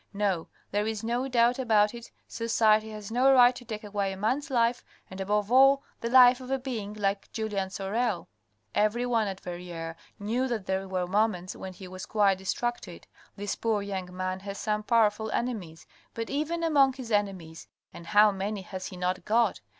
[0.15, 4.17] No, there is no doubt about it, society has no right to take away a
[4.17, 8.27] man's life, and above all, the life of a being like Julien Sorel.
[8.73, 13.05] Everyone at Verrieres knew that there were moments when he was quite distracted.
[13.35, 18.31] This poor young man has some powerful enemies, but even among his enemies, (and how
[18.31, 19.61] many has he not got